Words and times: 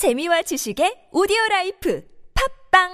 재미와 0.00 0.40
지식의 0.40 1.12
오디오 1.12 1.36
라이프 1.50 2.00
팝빵 2.72 2.88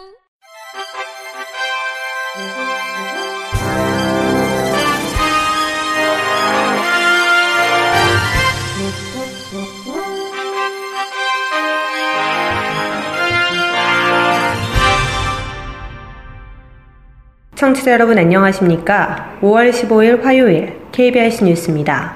청취자 17.55 17.93
여러분 17.93 18.19
안녕하십니까? 18.19 19.39
5월 19.43 19.71
15일 19.71 20.23
화요일 20.23 20.77
KBS 20.91 21.45
뉴스입니다. 21.45 22.16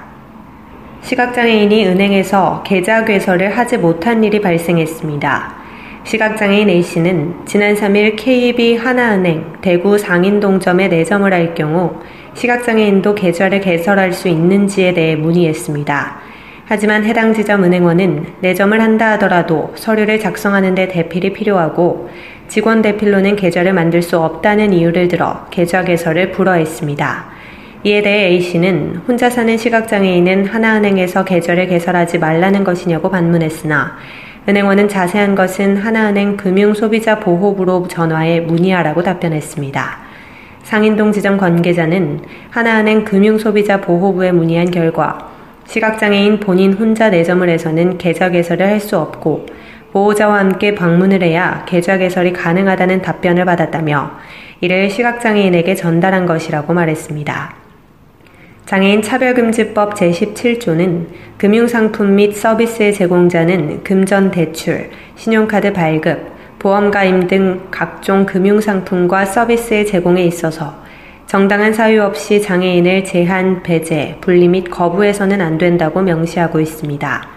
시각장애인이 1.01 1.87
은행에서 1.87 2.63
계좌 2.63 3.03
개설을 3.03 3.57
하지 3.57 3.77
못한 3.77 4.23
일이 4.23 4.39
발생했습니다. 4.39 5.61
시각장애인 6.03 6.69
A씨는 6.69 7.45
지난 7.45 7.75
3일 7.75 8.15
KB 8.15 8.77
하나은행 8.77 9.57
대구 9.61 9.97
상인동점에 9.97 10.87
내점을 10.87 11.31
할 11.33 11.53
경우 11.53 11.95
시각장애인도 12.35 13.15
계좌를 13.15 13.61
개설할 13.61 14.13
수 14.13 14.27
있는지에 14.27 14.93
대해 14.93 15.15
문의했습니다. 15.15 16.19
하지만 16.65 17.03
해당 17.03 17.33
지점 17.33 17.63
은행원은 17.63 18.35
내점을 18.39 18.79
한다 18.79 19.11
하더라도 19.13 19.73
서류를 19.75 20.19
작성하는 20.19 20.75
데 20.75 20.87
대필이 20.87 21.33
필요하고 21.33 22.09
직원 22.47 22.81
대필로는 22.81 23.35
계좌를 23.35 23.73
만들 23.73 24.01
수 24.01 24.19
없다는 24.19 24.71
이유를 24.71 25.07
들어 25.07 25.47
계좌 25.49 25.83
개설을 25.83 26.31
불허했습니다. 26.31 27.30
이에 27.83 28.03
대해 28.03 28.27
A씨는 28.27 29.01
혼자 29.07 29.31
사는 29.31 29.57
시각장애인은 29.57 30.45
하나은행에서 30.45 31.25
계좌를 31.25 31.67
개설하지 31.67 32.19
말라는 32.19 32.63
것이냐고 32.63 33.09
반문했으나 33.09 33.97
은행원은 34.47 34.87
자세한 34.87 35.33
것은 35.33 35.77
하나은행 35.77 36.37
금융소비자보호부로 36.37 37.87
전화해 37.87 38.39
문의하라고 38.39 39.01
답변했습니다. 39.01 39.97
상인동 40.61 41.11
지점 41.11 41.37
관계자는 41.37 42.19
하나은행 42.51 43.03
금융소비자보호부에 43.03 44.31
문의한 44.31 44.69
결과 44.69 45.31
시각장애인 45.65 46.39
본인 46.39 46.73
혼자 46.73 47.09
내점을 47.09 47.47
해서는 47.49 47.97
계좌 47.97 48.29
개설을 48.29 48.67
할 48.67 48.79
수 48.79 48.99
없고 48.99 49.47
보호자와 49.91 50.37
함께 50.37 50.75
방문을 50.75 51.23
해야 51.23 51.65
계좌 51.65 51.97
개설이 51.97 52.31
가능하다는 52.31 53.01
답변을 53.01 53.45
받았다며 53.45 54.11
이를 54.61 54.89
시각장애인에게 54.89 55.73
전달한 55.73 56.27
것이라고 56.27 56.73
말했습니다. 56.73 57.60
장애인 58.65 59.01
차별금지법 59.01 59.95
제17조는 59.95 61.07
금융상품 61.37 62.15
및 62.15 62.33
서비스의 62.33 62.93
제공자는 62.93 63.83
금전 63.83 64.31
대출, 64.31 64.89
신용카드 65.15 65.73
발급, 65.73 66.31
보험가임 66.59 67.27
등 67.27 67.67
각종 67.71 68.25
금융상품과 68.25 69.25
서비스의 69.25 69.87
제공에 69.87 70.23
있어서 70.25 70.75
정당한 71.25 71.73
사유 71.73 72.03
없이 72.03 72.41
장애인을 72.41 73.03
제한, 73.03 73.63
배제, 73.63 74.17
분리 74.21 74.47
및 74.47 74.69
거부해서는 74.69 75.41
안 75.41 75.57
된다고 75.57 76.01
명시하고 76.01 76.59
있습니다. 76.59 77.27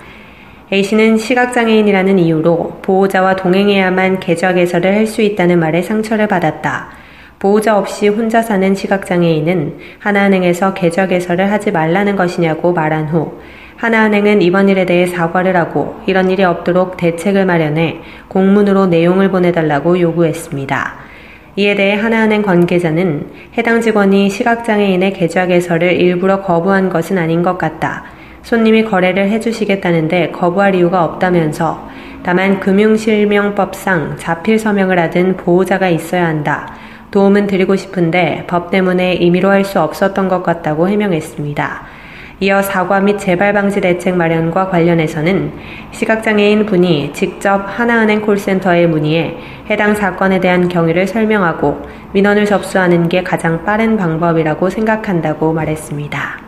A씨는 0.73 1.17
시각장애인이라는 1.17 2.19
이유로 2.19 2.81
보호자와 2.83 3.37
동행해야만 3.37 4.21
계좌 4.21 4.53
개설을 4.53 4.95
할 4.95 5.07
수 5.07 5.23
있다는 5.23 5.59
말에 5.61 5.83
상처를 5.83 6.27
받았다. 6.27 7.04
보호자 7.39 7.79
없이 7.79 8.09
혼자 8.09 8.43
사는 8.43 8.75
시각장애인은 8.75 9.79
하나은행에서 9.99 10.75
계좌 10.75 11.07
개설을 11.07 11.51
하지 11.51 11.71
말라는 11.73 12.17
것이냐고 12.17 12.73
말한 12.73 13.09
후 13.09 13.39
하나은행은 13.77 14.41
이번 14.41 14.69
일에 14.69 14.87
대해 14.87 15.07
사과를 15.07 15.57
하고 15.57 16.01
이런 16.07 16.31
일이 16.31 16.45
없도록 16.45 16.97
대책을 16.97 17.45
마련해 17.45 18.01
공문으로 18.29 18.87
내용을 18.87 19.31
보내달라고 19.31 20.01
요구했습니다. 20.01 20.95
이에 21.57 21.75
대해 21.75 21.95
하나은행 21.95 22.43
관계자는 22.43 23.27
해당 23.59 23.81
직원이 23.81 24.31
시각장애인의 24.31 25.13
계좌 25.13 25.47
개설을 25.47 25.93
일부러 26.01 26.41
거부한 26.41 26.89
것은 26.89 27.19
아닌 27.19 27.43
것 27.43 27.59
같다. 27.59 28.05
손님이 28.43 28.85
거래를 28.85 29.29
해주시겠다는데 29.31 30.31
거부할 30.31 30.75
이유가 30.75 31.05
없다면서 31.05 31.89
다만 32.23 32.61
금융실명법상 32.61 34.17
자필 34.19 34.59
서명을 34.59 34.99
하든 34.99 35.37
보호자가 35.37 35.89
있어야 35.89 36.27
한다. 36.27 36.75
도움은 37.15 37.47
드리고 37.47 37.77
싶은데 37.77 38.43
법 38.49 38.73
때문에 38.73 39.15
임의로 39.15 39.49
할 39.49 39.65
수 39.65 39.81
없었던 39.81 40.29
것 40.29 40.43
같다고 40.43 40.89
해명했습니다. 40.89 41.83
이어 42.41 42.61
사과 42.61 42.99
및 42.99 43.19
재발 43.19 43.53
방지 43.53 43.81
대책 43.81 44.17
마련과 44.17 44.69
관련해서는 44.69 45.53
시각장애인 45.93 46.67
분이 46.67 47.13
직접 47.13 47.65
하나은행 47.67 48.21
콜센터에 48.21 48.89
문의해 48.89 49.37
해당 49.71 49.95
사건에 49.95 50.41
대한 50.41 50.69
경위를 50.69 51.07
설명하고 51.07 51.81
민원을 52.13 52.47
접수하는 52.47 53.09
게 53.09 53.23
가장 53.23 53.65
빠른 53.65 53.97
방법이라고 53.97 54.69
생각한다고 54.69 55.53
말했습니다. 55.53 56.44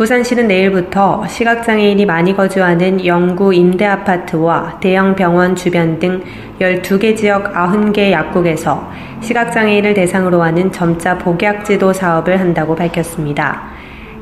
부산시는 0.00 0.48
내일부터 0.48 1.26
시각장애인이 1.28 2.06
많이 2.06 2.34
거주하는 2.34 3.04
영구 3.04 3.52
임대아파트와 3.52 4.78
대형 4.80 5.14
병원 5.14 5.54
주변 5.54 5.98
등 5.98 6.22
12개 6.58 7.14
지역 7.14 7.52
90개 7.52 8.10
약국에서 8.10 8.90
시각장애인을 9.20 9.92
대상으로 9.92 10.40
하는 10.40 10.72
점자 10.72 11.18
복약지도 11.18 11.92
사업을 11.92 12.40
한다고 12.40 12.74
밝혔습니다. 12.74 13.64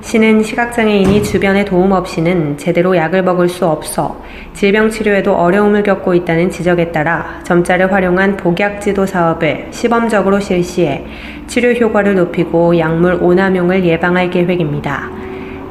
시는 0.00 0.42
시각장애인이 0.42 1.22
주변의 1.22 1.64
도움 1.64 1.92
없이는 1.92 2.58
제대로 2.58 2.96
약을 2.96 3.22
먹을 3.22 3.48
수 3.48 3.64
없어 3.64 4.20
질병 4.54 4.90
치료에도 4.90 5.36
어려움을 5.36 5.84
겪고 5.84 6.14
있다는 6.14 6.50
지적에 6.50 6.90
따라 6.90 7.38
점자를 7.44 7.92
활용한 7.92 8.36
복약 8.36 8.80
지도 8.80 9.06
사업을 9.06 9.68
시범적으로 9.70 10.40
실시해 10.40 11.04
치료 11.46 11.70
효과를 11.70 12.16
높이고 12.16 12.76
약물 12.76 13.18
오남용을 13.22 13.84
예방할 13.84 14.28
계획입니다. 14.30 15.17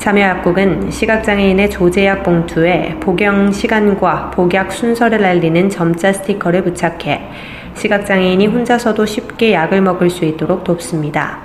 참여 0.08 0.22
약국은 0.22 0.90
시각장애인의 0.90 1.70
조제약 1.70 2.24
봉투에 2.24 2.96
복용 3.02 3.52
시간과 3.52 4.32
복약 4.32 4.72
순서를 4.72 5.26
알리는 5.26 5.70
점자 5.70 6.14
스티커를 6.14 6.64
부착해 6.64 7.28
시각장애인이 7.76 8.48
혼자서도 8.48 9.06
쉽게 9.06 9.52
약을 9.52 9.82
먹을 9.82 10.10
수 10.10 10.24
있도록 10.24 10.64
돕습니다. 10.64 11.40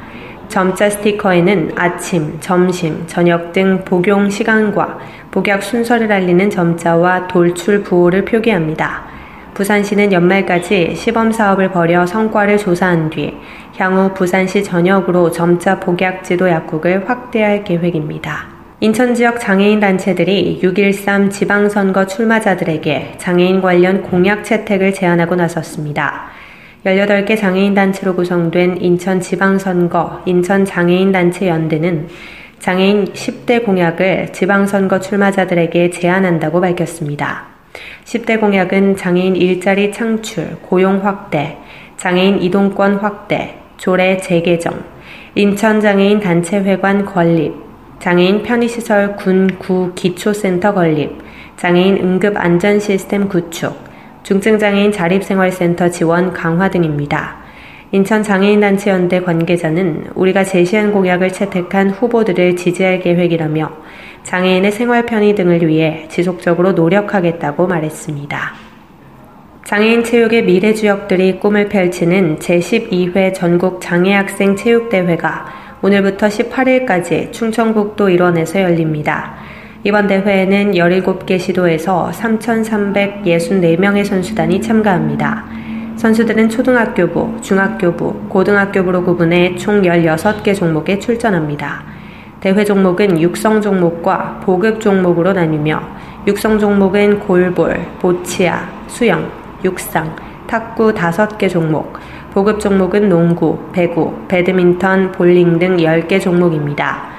점자 0.46 0.88
스티커에는 0.90 1.72
아침, 1.74 2.38
점심, 2.38 3.04
저녁 3.08 3.52
등 3.52 3.82
복용 3.84 4.30
시간과 4.30 5.00
복약 5.32 5.64
순서를 5.64 6.12
알리는 6.12 6.48
점자와 6.48 7.26
돌출 7.26 7.82
부호를 7.82 8.24
표기합니다. 8.24 9.02
부산시는 9.54 10.12
연말까지 10.12 10.94
시범 10.94 11.32
사업을 11.32 11.72
벌여 11.72 12.06
성과를 12.06 12.58
조사한 12.58 13.10
뒤 13.10 13.36
향후 13.76 14.14
부산시 14.14 14.62
전역으로 14.62 15.32
점자 15.32 15.80
복약 15.80 16.22
지도 16.22 16.48
약국을 16.48 17.10
확대할 17.10 17.64
계획입니다. 17.64 18.51
인천 18.84 19.14
지역 19.14 19.38
장애인 19.38 19.78
단체들이 19.78 20.58
6.13 20.60 21.30
지방선거 21.30 22.08
출마자들에게 22.08 23.14
장애인 23.16 23.60
관련 23.60 24.02
공약 24.02 24.42
채택을 24.42 24.92
제안하고 24.92 25.36
나섰습니다. 25.36 26.24
18개 26.84 27.38
장애인 27.38 27.74
단체로 27.74 28.16
구성된 28.16 28.78
인천 28.80 29.20
지방선거 29.20 30.22
인천 30.26 30.64
장애인 30.64 31.12
단체 31.12 31.46
연대는 31.46 32.08
장애인 32.58 33.12
10대 33.12 33.64
공약을 33.64 34.32
지방선거 34.32 34.98
출마자들에게 34.98 35.90
제안한다고 35.90 36.60
밝혔습니다. 36.60 37.44
10대 38.04 38.40
공약은 38.40 38.96
장애인 38.96 39.36
일자리 39.36 39.92
창출, 39.92 40.56
고용 40.60 41.06
확대, 41.06 41.56
장애인 41.98 42.42
이동권 42.42 42.96
확대, 42.96 43.58
조례 43.76 44.16
재개정, 44.16 44.74
인천 45.36 45.80
장애인 45.80 46.18
단체회관 46.18 47.04
건립, 47.04 47.71
장애인 48.02 48.42
편의시설 48.42 49.14
군, 49.14 49.46
구, 49.60 49.92
기초센터 49.94 50.74
건립, 50.74 51.12
장애인 51.56 51.98
응급 51.98 52.36
안전 52.36 52.80
시스템 52.80 53.28
구축, 53.28 53.78
중증장애인 54.24 54.90
자립생활센터 54.90 55.88
지원 55.88 56.32
강화 56.32 56.68
등입니다. 56.68 57.36
인천장애인단체연대 57.92 59.20
관계자는 59.20 60.08
우리가 60.16 60.42
제시한 60.42 60.90
공약을 60.90 61.32
채택한 61.32 61.90
후보들을 61.90 62.56
지지할 62.56 62.98
계획이라며 62.98 63.70
장애인의 64.24 64.72
생활 64.72 65.06
편의 65.06 65.36
등을 65.36 65.64
위해 65.68 66.08
지속적으로 66.08 66.72
노력하겠다고 66.72 67.68
말했습니다. 67.68 68.54
장애인 69.64 70.02
체육의 70.02 70.42
미래 70.42 70.74
주역들이 70.74 71.38
꿈을 71.38 71.68
펼치는 71.68 72.40
제12회 72.40 73.32
전국 73.32 73.80
장애학생 73.80 74.56
체육대회가 74.56 75.62
오늘부터 75.84 76.28
18일까지 76.28 77.32
충청북도 77.32 78.08
일원에서 78.08 78.62
열립니다. 78.62 79.34
이번 79.82 80.06
대회에는 80.06 80.74
17개 80.74 81.40
시도에서 81.40 82.12
3,364명의 82.14 84.04
선수단이 84.04 84.62
참가합니다. 84.62 85.44
선수들은 85.96 86.50
초등학교부, 86.50 87.40
중학교부, 87.40 88.28
고등학교부로 88.28 89.02
구분해 89.02 89.56
총 89.56 89.82
16개 89.82 90.54
종목에 90.54 91.00
출전합니다. 91.00 91.82
대회 92.38 92.64
종목은 92.64 93.20
육성 93.20 93.60
종목과 93.60 94.40
보급 94.44 94.80
종목으로 94.80 95.32
나뉘며 95.32 95.82
육성 96.28 96.60
종목은 96.60 97.18
골볼, 97.18 97.80
보치아, 97.98 98.68
수영, 98.86 99.28
육상, 99.64 100.14
탁구 100.46 100.94
5개 100.94 101.48
종목, 101.48 101.94
보급 102.32 102.60
종목은 102.60 103.10
농구, 103.10 103.58
배구, 103.72 104.14
배드민턴, 104.26 105.12
볼링 105.12 105.58
등 105.58 105.76
10개 105.76 106.18
종목입니다. 106.18 107.10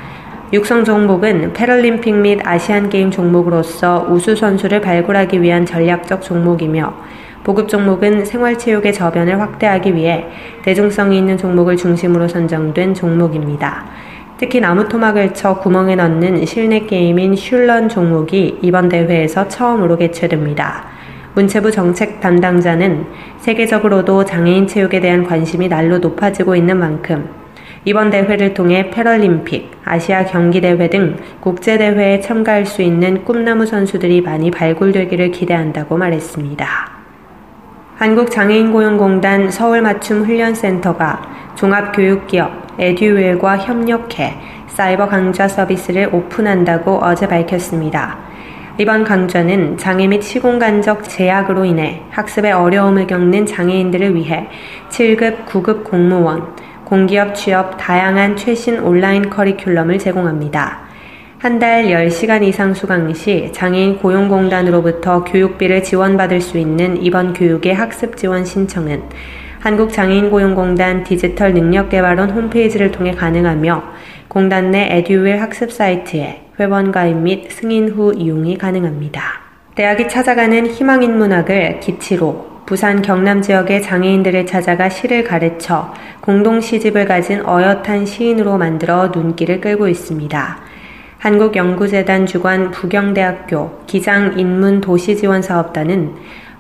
육성 0.52 0.84
종목은 0.84 1.54
패럴림픽 1.54 2.16
및 2.16 2.40
아시안게임 2.44 3.12
종목으로서 3.12 4.08
우수 4.10 4.36
선수를 4.36 4.82
발굴하기 4.82 5.40
위한 5.40 5.68
전략적 5.68 6.24
종목이며 6.24 6.92
보급 7.44 7.70
종목은 7.70 8.26
생활체육의 8.26 8.92
저변을 8.94 9.40
확대하기 9.40 9.94
위해 9.94 10.26
대중성이 10.64 11.20
있는 11.20 11.38
종목을 11.38 11.78
중심으로 11.78 12.28
선정된 12.28 12.96
종목입니다. 12.96 13.86
특히 14.40 14.60
나무 14.60 14.88
토막을 14.88 15.36
쳐 15.36 15.60
구멍에 15.60 15.96
넣는 15.96 16.44
실내 16.48 16.80
게임인 16.80 17.36
슐런 17.36 17.88
종목이 17.88 18.58
이번 18.64 18.90
대회에서 18.90 19.48
처음으로 19.48 19.98
개최됩니다. 19.98 20.93
문체부 21.36 21.72
정책 21.72 22.20
담당자는 22.20 23.06
세계적으로도 23.40 24.26
장애인 24.26 24.68
체육에 24.68 25.00
대한 25.00 25.24
관심이 25.24 25.68
날로 25.68 25.98
높아지고 25.98 26.56
있는 26.56 26.78
만큼 26.78 27.30
이번 27.86 28.12
대회를 28.12 28.54
통해 28.54 28.90
패럴림픽, 28.90 29.72
아시아 29.84 30.24
경기대회 30.26 30.90
등 30.90 31.18
국제대회에 31.42 32.22
참가할 32.22 32.66
수 32.66 32.82
있는 32.82 33.26
꿈나무 33.26 33.66
선수들이 33.66 34.22
많이 34.22 34.52
발굴되기를 34.52 35.32
기대한다고 35.32 35.98
말했습니다. 35.98 36.66
한국장애인고용공단 37.98 39.52
서울맞춤훈련센터가 39.52 41.22
종합교육기업 41.56 42.64
에듀웰과 42.80 43.58
협력해 43.58 44.34
사이버 44.68 45.08
강좌 45.08 45.48
서비스를 45.48 46.10
오픈한다고 46.12 47.00
어제 47.04 47.28
밝혔습니다. 47.28 48.18
이번 48.80 49.04
강좌는 49.04 49.78
장애 49.78 50.08
및 50.08 50.24
시공간적 50.24 51.08
제약으로 51.08 51.64
인해 51.64 52.02
학습에 52.10 52.52
어려움을 52.52 53.06
겪는 53.06 53.46
장애인들을 53.46 54.16
위해 54.16 54.48
7급, 54.90 55.46
9급 55.46 55.84
공무원, 55.84 56.56
공기업 56.84 57.36
취업 57.36 57.78
다양한 57.78 58.36
최신 58.36 58.80
온라인 58.80 59.30
커리큘럼을 59.30 60.00
제공합니다. 60.00 60.80
한 61.38 61.60
달 61.60 61.86
10시간 61.86 62.42
이상 62.42 62.74
수강 62.74 63.14
시 63.14 63.52
장애인 63.52 64.00
고용공단으로부터 64.00 65.24
교육비를 65.24 65.84
지원받을 65.84 66.42
수 66.42 66.58
있는 66.58 67.00
이번 67.04 67.34
교육의 67.34 67.76
학습 67.76 68.18
지원 68.18 68.44
신청은 68.44 69.04
한국장애인고용공단 69.60 71.04
디지털 71.04 71.54
능력개발원 71.54 72.32
홈페이지를 72.32 72.92
통해 72.92 73.12
가능하며 73.12 73.84
공단 74.30 74.72
내 74.72 74.88
에듀윌 74.90 75.40
학습 75.40 75.72
사이트에 75.72 76.43
회원 76.60 76.92
가입 76.92 77.18
및 77.18 77.52
승인 77.52 77.90
후 77.90 78.14
이용이 78.14 78.58
가능합니다. 78.58 79.24
대학이 79.74 80.08
찾아가는 80.08 80.68
희망인 80.68 81.18
문학을 81.18 81.80
기치로 81.80 82.62
부산 82.68 83.02
경남 83.02 83.42
지역의 83.42 83.82
장애인들을 83.82 84.46
찾아가 84.46 84.88
시를 84.88 85.24
가르쳐 85.24 85.92
공동 86.22 86.62
시집을 86.62 87.06
가진 87.06 87.44
어엿한 87.44 88.06
시인으로 88.06 88.60
만들어 88.60 89.08
눈길을 89.08 89.62
끌고 89.62 89.88
있습니다. 89.88 90.60
한국연구재단 91.18 92.28
주관 92.28 92.70
부경대학교 92.70 93.80
기장인문도시지원사업단은 93.88 96.14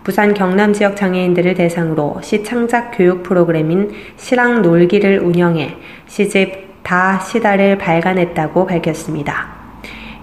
부산 0.03 0.33
경남 0.33 0.73
지역 0.73 0.95
장애인들을 0.95 1.53
대상으로 1.53 2.19
시 2.23 2.43
창작 2.43 2.93
교육 2.95 3.21
프로그램인 3.23 3.91
시랑 4.17 4.63
놀기를 4.63 5.19
운영해 5.19 5.75
시집 6.07 6.81
다 6.83 7.19
시다를 7.19 7.77
발간했다고 7.77 8.65
밝혔습니다. 8.65 9.52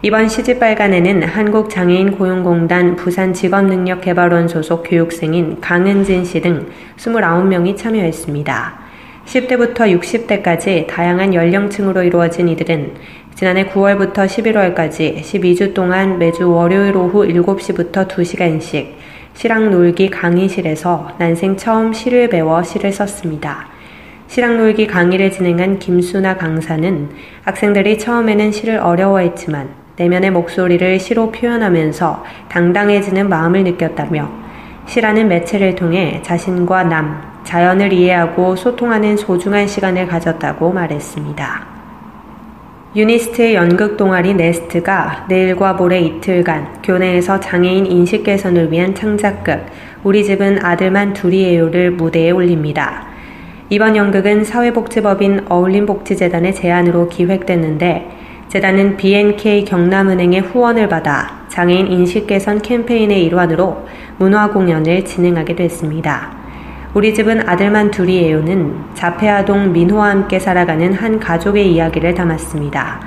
이번 0.03 0.31
시집발간에는 0.31 1.25
한국장애인고용공단 1.25 2.97
부산직업능력개발원 2.97 4.49
소속 4.49 4.83
교육생인 4.89 5.61
강은진 5.61 6.25
씨 6.25 6.41
등 6.41 6.69
29명이 6.97 7.77
참여했습니다. 7.77 8.79
10대부터 9.27 9.95
60대까지 10.01 10.87
다양한 10.87 11.35
연령층으로 11.35 12.03
이루어진 12.03 12.49
이들은 12.49 12.95
지난해 13.35 13.67
9월부터 13.67 14.25
11월까지 14.25 15.21
12주 15.21 15.75
동안 15.75 16.19
매주 16.19 16.51
월요일 16.51 16.97
오후 16.97 17.27
7시부터 17.27 18.09
2시간씩 18.09 18.93
시랑 19.35 19.71
놀기 19.71 20.09
강의실에서 20.09 21.11
난생 21.19 21.59
처음 21.59 21.93
시를 21.93 22.31
배워 22.31 22.63
시를 22.63 22.91
썼습니다. 22.91 23.69
시랑놀기 24.29 24.87
강의를 24.87 25.31
진행한 25.31 25.79
김수나 25.79 26.39
강사는 26.39 27.11
학생들이 27.43 27.99
처음에는 27.99 28.51
시를 28.53 28.79
어려워했지만 28.79 29.80
내면의 29.97 30.31
목소리를 30.31 30.99
시로 30.99 31.31
표현하면서 31.31 32.25
당당해지는 32.49 33.29
마음을 33.29 33.65
느꼈다며 33.65 34.31
시라는 34.87 35.29
매체를 35.29 35.75
통해 35.77 36.21
자신과 36.23 36.85
남, 36.85 37.23
자연을 37.45 37.93
이해하고 37.93 38.57
소통하는 38.57 39.17
소중한 39.17 39.67
시간을 39.67 40.07
가졌다고 40.07 40.73
말했습니다. 40.73 41.81
유니스트의 42.97 43.55
연극 43.55 43.97
동아리 43.97 44.35
네스트가 44.35 45.27
내일과 45.29 45.75
모레 45.75 46.01
이틀간 46.01 46.83
교내에서 46.83 47.39
장애인 47.39 47.87
인식 47.87 48.25
개선을 48.25 48.73
위한 48.73 48.97
창작극 48.97 49.67
우리 50.03 50.25
집은 50.25 50.65
아들만 50.65 51.13
둘이에요를 51.13 51.93
무대에 51.93 52.33
올립니다. 52.33 53.07
이번 53.69 53.95
연극은 53.95 54.43
사회복지법인 54.43 55.47
어울림복지재단의 55.49 56.53
제안으로 56.53 57.09
기획됐는데 57.09 58.20
재단은 58.51 58.97
BNK 58.97 59.65
경남은행의 59.65 60.41
후원을 60.41 60.89
받아 60.89 61.45
장애인 61.47 61.87
인식 61.87 62.27
개선 62.27 62.61
캠페인의 62.61 63.25
일환으로 63.25 63.87
문화 64.19 64.51
공연을 64.51 65.05
진행하게 65.05 65.55
됐습니다. 65.55 66.33
우리 66.93 67.15
집은 67.15 67.49
아들만 67.49 67.93
둘이에요는 67.93 68.75
자폐아동 68.95 69.73
민호와 69.73 70.11
함께 70.11 70.41
살아가는 70.41 70.93
한 70.93 71.21
가족의 71.21 71.73
이야기를 71.73 72.15
담았습니다. 72.15 73.01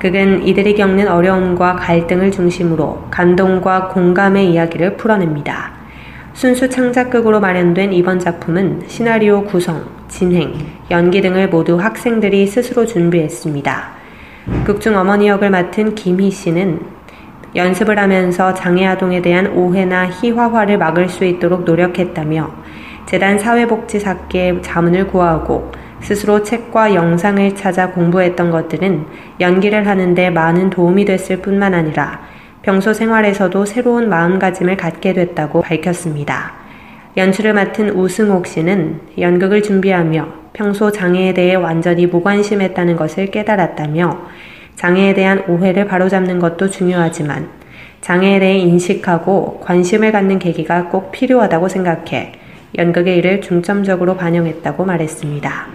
극은 0.00 0.44
이들이 0.44 0.74
겪는 0.74 1.06
어려움과 1.06 1.76
갈등을 1.76 2.32
중심으로 2.32 3.04
감동과 3.12 3.88
공감의 3.90 4.50
이야기를 4.50 4.96
풀어냅니다. 4.96 5.70
순수 6.32 6.68
창작극으로 6.68 7.38
마련된 7.38 7.92
이번 7.92 8.18
작품은 8.18 8.82
시나리오 8.88 9.44
구성, 9.44 9.84
진행, 10.08 10.52
연기 10.90 11.22
등을 11.22 11.48
모두 11.48 11.76
학생들이 11.76 12.48
스스로 12.48 12.86
준비했습니다. 12.86 13.99
극중 14.64 14.96
어머니 14.96 15.28
역을 15.28 15.50
맡은 15.50 15.94
김희 15.94 16.30
씨는 16.30 16.80
연습을 17.56 17.98
하면서 17.98 18.54
장애 18.54 18.86
아동에 18.86 19.20
대한 19.22 19.48
오해나 19.48 20.08
희화화를 20.08 20.78
막을 20.78 21.08
수 21.08 21.24
있도록 21.24 21.64
노력했다며 21.64 22.50
재단 23.06 23.38
사회복지사께 23.38 24.60
자문을 24.62 25.08
구하고 25.08 25.72
스스로 26.00 26.42
책과 26.42 26.94
영상을 26.94 27.54
찾아 27.56 27.90
공부했던 27.90 28.50
것들은 28.50 29.06
연기를 29.40 29.86
하는데 29.86 30.30
많은 30.30 30.70
도움이 30.70 31.04
됐을 31.04 31.42
뿐만 31.42 31.74
아니라 31.74 32.20
평소 32.62 32.92
생활에서도 32.92 33.64
새로운 33.64 34.08
마음가짐을 34.08 34.76
갖게 34.76 35.12
됐다고 35.12 35.62
밝혔습니다. 35.62 36.52
연출을 37.16 37.54
맡은 37.54 37.90
우승옥 37.90 38.46
씨는 38.46 39.00
연극을 39.18 39.62
준비하며 39.62 40.39
평소 40.52 40.90
장애에 40.90 41.34
대해 41.34 41.54
완전히 41.54 42.06
무관심했다는 42.06 42.96
것을 42.96 43.26
깨달았다며 43.26 44.20
장애에 44.76 45.14
대한 45.14 45.44
오해를 45.48 45.86
바로잡는 45.86 46.38
것도 46.38 46.70
중요하지만 46.70 47.48
장애에 48.00 48.40
대해 48.40 48.58
인식하고 48.58 49.60
관심을 49.60 50.12
갖는 50.12 50.38
계기가 50.38 50.88
꼭 50.88 51.12
필요하다고 51.12 51.68
생각해 51.68 52.32
연극의 52.78 53.18
일을 53.18 53.40
중점적으로 53.40 54.16
반영했다고 54.16 54.84
말했습니다. 54.84 55.66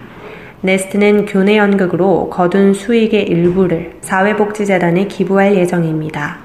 네스트는 0.62 1.26
교내 1.26 1.58
연극으로 1.58 2.30
거둔 2.30 2.74
수익의 2.74 3.24
일부를 3.24 3.98
사회복지재단에 4.00 5.06
기부할 5.06 5.54
예정입니다. 5.54 6.38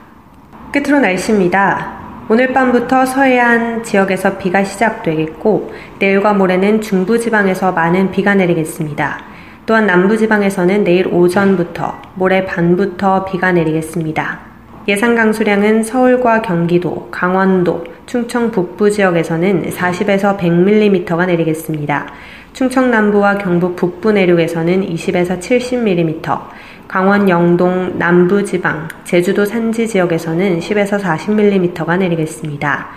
끝으로 0.71 0.99
날씨입니다. 0.99 2.00
오늘 2.29 2.53
밤부터 2.53 3.05
서해안 3.05 3.83
지역에서 3.83 4.37
비가 4.37 4.63
시작되겠고 4.63 5.73
내일과 5.99 6.33
모레는 6.33 6.81
중부 6.81 7.19
지방에서 7.19 7.73
많은 7.73 8.11
비가 8.11 8.35
내리겠습니다. 8.35 9.19
또한 9.65 9.85
남부 9.85 10.17
지방에서는 10.17 10.83
내일 10.83 11.07
오전부터 11.07 12.01
모레 12.15 12.45
밤부터 12.45 13.25
비가 13.25 13.51
내리겠습니다. 13.51 14.39
예상 14.87 15.15
강수량은 15.15 15.83
서울과 15.83 16.41
경기도, 16.41 17.09
강원도, 17.11 17.83
충청 18.05 18.49
북부 18.49 18.89
지역에서는 18.89 19.69
40에서 19.69 20.37
100mm가 20.37 21.27
내리겠습니다. 21.27 22.07
충청 22.53 22.91
남부와 22.91 23.37
경북 23.37 23.75
북부 23.75 24.11
내륙에서는 24.11 24.87
20에서 24.87 25.39
70mm, 25.39 26.39
강원 26.91 27.29
영동 27.29 27.97
남부 27.97 28.43
지방, 28.43 28.89
제주도 29.05 29.45
산지 29.45 29.87
지역에서는 29.87 30.59
10에서 30.59 30.99
40mm가 30.99 31.97
내리겠습니다. 31.97 32.87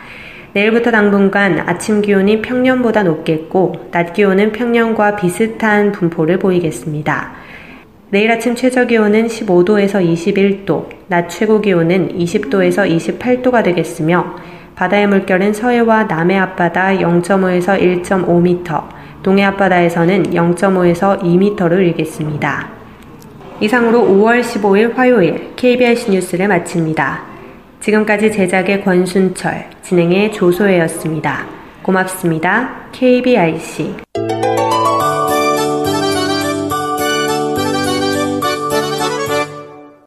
내일부터 0.53 0.91
당분간 0.91 1.61
아침 1.61 2.03
기온이 2.03 2.43
평년보다 2.43 3.05
높겠고, 3.05 3.91
낮 3.93 4.13
기온은 4.13 4.51
평년과 4.51 5.15
비슷한 5.15 5.93
분포를 5.93 6.41
보이겠습니다. 6.41 7.35
내일 8.11 8.33
아침 8.33 8.57
최저 8.57 8.85
기온은 8.85 9.29
15도에서 9.29 10.05
21도, 10.05 10.89
낮 11.07 11.29
최고 11.29 11.61
기온은 11.61 12.19
20도에서 12.19 12.91
28도가 12.91 13.63
되겠으며, 13.63 14.35
바다의 14.75 15.07
물결은 15.07 15.53
서해와 15.53 16.07
남해 16.07 16.37
앞바다 16.37 16.97
0.5에서 16.97 17.81
1.5m, 18.03 18.89
동해 19.23 19.45
앞바다에서는 19.45 20.33
0.5에서 20.33 21.23
2m로 21.23 21.79
일겠습니다. 21.79 22.74
이상으로 23.61 24.01
5월 24.01 24.43
15일 24.43 24.95
화요일 24.95 25.53
KBS 25.57 26.11
뉴스를 26.11 26.49
마칩니다. 26.49 27.23
지금까지 27.81 28.33
제작의 28.33 28.83
권순철, 28.83 29.67
진행의 29.83 30.33
조소혜였습니다. 30.33 31.47
고맙습니다. 31.83 32.89
KBIC 32.93 33.95